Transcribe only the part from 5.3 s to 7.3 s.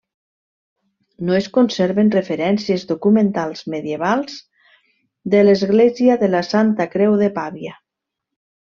de l'església de la Santa Creu